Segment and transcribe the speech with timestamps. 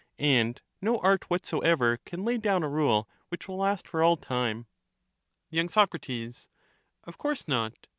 [0.19, 4.17] And no art whatsoever ^^^*« can lay down a rule which will last for all
[4.17, 4.61] time.
[4.61, 4.65] of
[5.51, 6.27] human y.
[6.31, 6.47] Soc,
[7.03, 7.85] Of course not.